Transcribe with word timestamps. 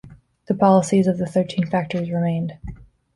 The 0.47 0.55
policies 0.55 1.05
of 1.05 1.19
the 1.19 1.27
Thirteen 1.27 1.67
Factories 1.67 2.09
remained. 2.09 2.53